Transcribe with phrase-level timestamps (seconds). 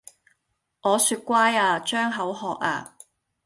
[0.81, 1.77] 我說乖呀！
[1.77, 2.97] 張口喝呀